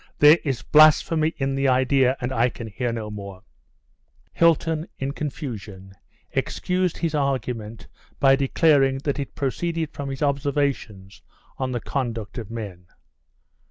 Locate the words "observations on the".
10.23-11.79